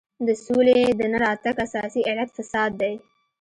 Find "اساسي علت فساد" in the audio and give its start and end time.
1.65-2.71